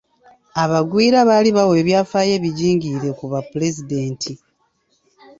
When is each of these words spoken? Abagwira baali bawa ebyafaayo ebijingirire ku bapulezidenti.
Abagwira 0.63 1.17
baali 1.29 1.49
bawa 1.57 1.75
ebyafaayo 1.81 2.33
ebijingirire 2.39 3.09
ku 3.19 3.25
bapulezidenti. 3.31 4.33